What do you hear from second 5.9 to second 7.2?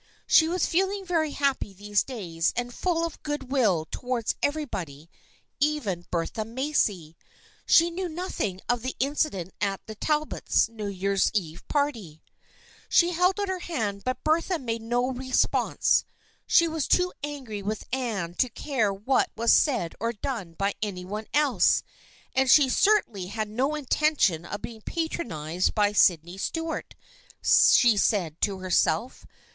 Bertha Macy.